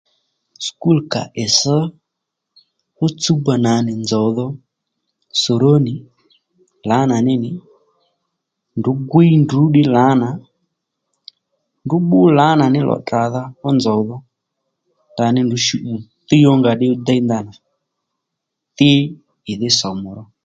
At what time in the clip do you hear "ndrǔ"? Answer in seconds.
8.77-8.91, 9.43-9.61, 11.83-11.97, 15.43-15.57